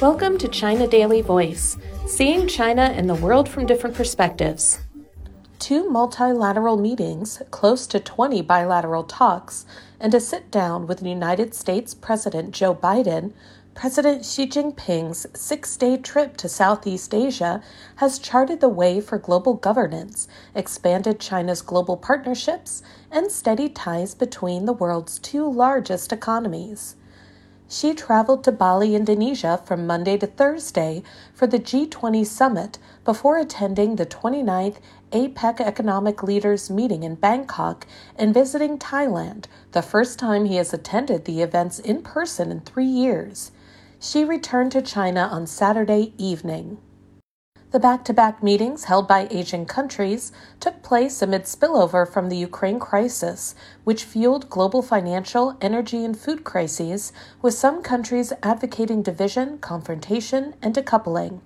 [0.00, 1.76] Welcome to China Daily Voice,
[2.06, 4.80] seeing China and the world from different perspectives.
[5.60, 9.66] Two multilateral meetings, close to 20 bilateral talks,
[10.00, 13.32] and a sit down with United States President Joe Biden,
[13.74, 17.62] President Xi Jinping's six day trip to Southeast Asia
[17.96, 24.66] has charted the way for global governance, expanded China's global partnerships, and steadied ties between
[24.66, 26.96] the world's two largest economies.
[27.68, 33.96] Xi traveled to Bali, Indonesia from Monday to Thursday for the G20 summit before attending
[33.96, 34.76] the 29th
[35.10, 41.24] APEC Economic Leaders meeting in Bangkok and visiting Thailand, the first time he has attended
[41.24, 43.50] the events in person in three years.
[44.04, 46.78] Xi returned to China on Saturday evening.
[47.70, 52.36] The back to back meetings held by Asian countries took place amid spillover from the
[52.36, 59.58] Ukraine crisis, which fueled global financial, energy, and food crises, with some countries advocating division,
[59.58, 61.40] confrontation, and decoupling.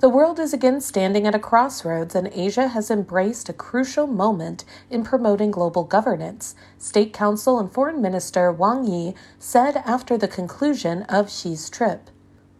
[0.00, 4.64] The world is again standing at a crossroads, and Asia has embraced a crucial moment
[4.90, 11.02] in promoting global governance, State Councilor and Foreign Minister Wang Yi said after the conclusion
[11.04, 12.10] of Xi's trip.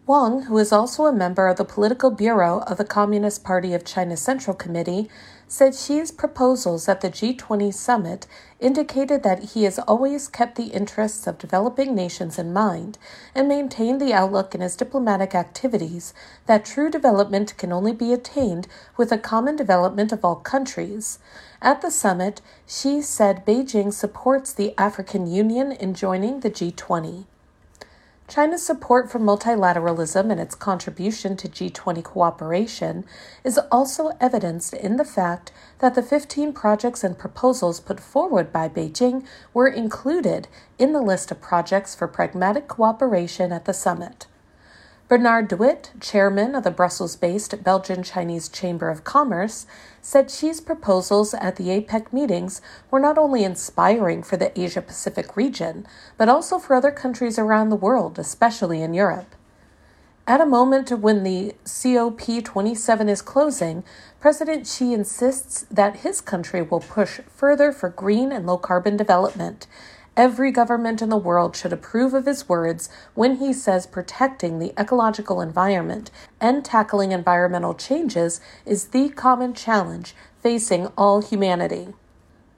[0.07, 3.83] Wang, who is also a member of the Political Bureau of the Communist Party of
[3.83, 5.09] China Central Committee,
[5.55, 8.27] said Xi's proposals at the G20 summit
[8.59, 12.97] indicated that he has always kept the interests of developing nations in mind
[13.33, 16.13] and maintained the outlook in his diplomatic activities
[16.45, 21.19] that true development can only be attained with a common development of all countries.
[21.61, 27.27] At the summit, Xi said Beijing supports the African Union in joining the G20.
[28.27, 33.05] China's support for multilateralism and its contribution to G20 cooperation
[33.43, 38.67] is also evidenced in the fact that the 15 projects and proposals put forward by
[38.67, 40.47] Beijing were included
[40.79, 44.25] in the list of projects for pragmatic cooperation at the summit.
[45.07, 49.67] Bernard Dewit, chairman of the Brussels based Belgian Chinese Chamber of Commerce,
[50.01, 52.59] said Xi's proposals at the APEC meetings
[52.89, 55.85] were not only inspiring for the Asia Pacific region,
[56.17, 59.35] but also for other countries around the world, especially in Europe.
[60.25, 63.83] At a moment when the COP27 is closing,
[64.19, 69.67] President Xi insists that his country will push further for green and low carbon development
[70.17, 74.73] Every government in the world should approve of his words when he says protecting the
[74.79, 76.09] ecological environment
[76.39, 81.89] and tackling environmental changes is the common challenge facing all humanity.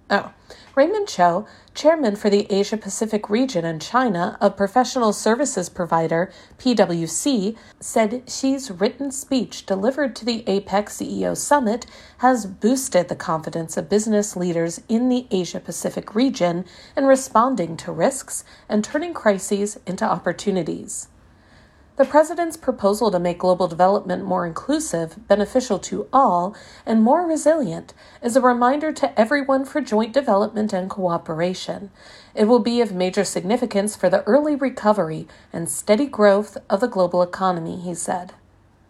[0.09, 0.31] Oh,
[0.77, 7.57] Raymond Chao, chairman for the Asia Pacific region and China of professional services provider PwC,
[7.79, 11.87] said Xi's written speech delivered to the APEC CEO summit
[12.19, 16.63] has boosted the confidence of business leaders in the Asia Pacific region
[16.95, 21.07] in responding to risks and turning crises into opportunities.
[21.97, 27.95] The President's proposal to make global development more inclusive, beneficial to all, and more resilient
[28.21, 31.89] is a reminder to everyone for joint development and cooperation.
[32.35, 36.87] It will be of major significance for the early recovery and steady growth of the
[36.87, 38.33] global economy, he said.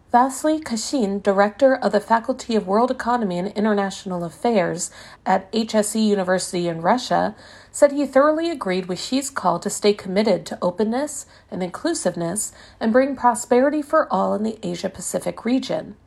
[0.09, 4.89] Vasily Kashin, director of the Faculty of World Economy and International Affairs
[5.25, 7.35] at HSE University in Russia,
[7.73, 12.93] said he thoroughly agreed with Xi's call to stay committed to openness and inclusiveness and
[12.93, 15.97] bring prosperity for all in the Asia Pacific region.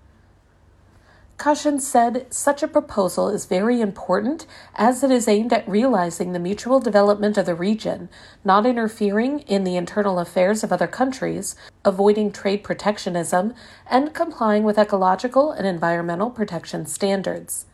[1.40, 6.38] Kashin said such a proposal is very important as it is aimed at realizing the
[6.38, 8.10] mutual development of the region,
[8.44, 13.54] not interfering in the internal affairs of other countries, avoiding trade protectionism,
[13.88, 17.64] and complying with ecological and environmental protection standards.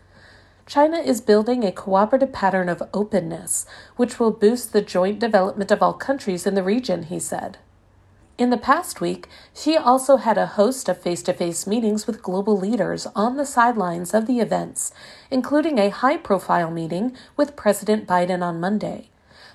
[0.65, 3.66] China is building a cooperative pattern of openness,
[3.97, 7.59] which will boost the joint development of all countries in the region, he said.
[8.39, 12.21] In the past week, Xi also had a host of face to face meetings with
[12.21, 14.93] global leaders on the sidelines of the events,
[15.31, 19.09] including a high profile meeting with President Biden on Monday.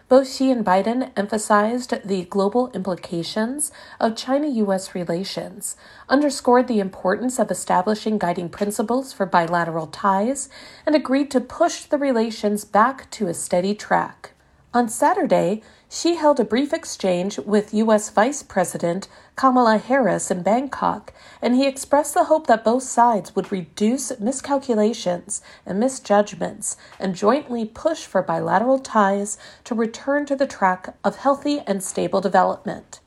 [0.10, 5.76] Both Xi and Biden emphasized the global implications of China US relations,
[6.10, 10.50] underscored the importance of establishing guiding principles for bilateral ties,
[10.88, 14.32] and agreed to push the relations back to a steady track.
[14.74, 18.10] On Saturday, Xi held a brief exchange with U.S.
[18.10, 23.52] Vice President Kamala Harris in Bangkok, and he expressed the hope that both sides would
[23.52, 30.96] reduce miscalculations and misjudgments and jointly push for bilateral ties to return to the track
[31.04, 33.01] of healthy and stable development.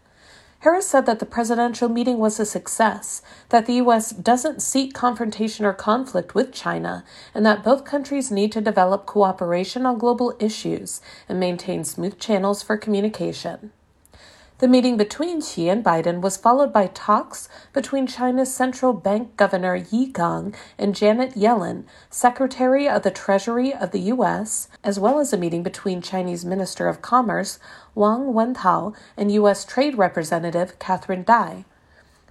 [0.64, 3.20] Harris said that the presidential meeting was a success,
[3.50, 4.12] that the U.S.
[4.12, 9.84] doesn't seek confrontation or conflict with China, and that both countries need to develop cooperation
[9.84, 13.72] on global issues and maintain smooth channels for communication.
[14.59, 19.75] The meeting between Xi and Biden was followed by talks between China's central bank governor
[19.75, 25.33] Yi Gang and Janet Yellen, Secretary of the Treasury of the U.S., as well as
[25.33, 27.59] a meeting between Chinese Minister of Commerce
[27.97, 29.65] Wang Wentao and U.S.
[29.65, 31.65] Trade Representative Katherine Tai.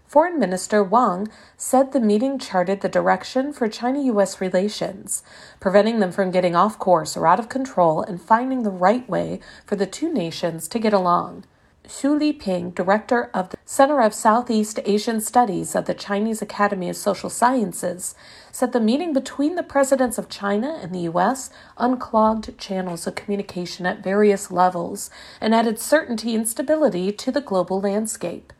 [0.07, 1.27] Foreign Minister Wang
[1.57, 5.23] said the meeting charted the direction for China US relations,
[5.59, 9.41] preventing them from getting off course or out of control and finding the right way
[9.65, 11.43] for the two nations to get along.
[11.87, 16.95] Xu Liping, director of the Center of Southeast Asian Studies at the Chinese Academy of
[16.95, 18.15] Social Sciences,
[18.53, 21.49] said the meeting between the presidents of China and the U.S.
[21.77, 25.09] unclogged channels of communication at various levels
[25.41, 28.53] and added certainty and stability to the global landscape.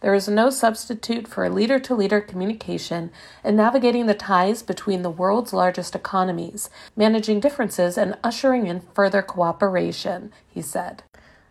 [0.00, 3.12] There is no substitute for leader to leader communication
[3.44, 9.22] in navigating the ties between the world's largest economies, managing differences, and ushering in further
[9.22, 11.04] cooperation, he said.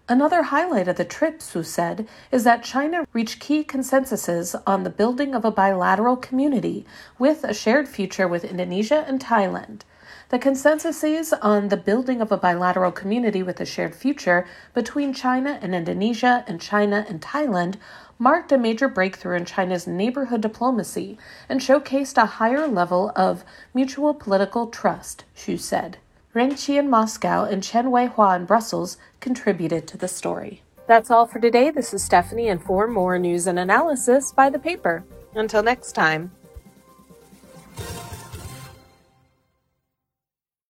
[0.09, 4.89] Another highlight of the trip, Xu said, is that China reached key consensuses on the
[4.89, 6.85] building of a bilateral community
[7.19, 9.81] with a shared future with Indonesia and Thailand.
[10.29, 15.59] The consensuses on the building of a bilateral community with a shared future between China
[15.61, 17.75] and Indonesia and China and Thailand
[18.17, 21.17] marked a major breakthrough in China's neighborhood diplomacy
[21.49, 23.43] and showcased a higher level of
[23.73, 25.97] mutual political trust, Xu said.
[26.37, 30.61] Ren Qi in Moscow and Chen Weihua in Brussels contributed to the story.
[30.85, 31.71] That's all for today.
[31.71, 35.03] This is Stephanie, and for more news and analysis, buy the paper.
[35.33, 36.29] Until next time.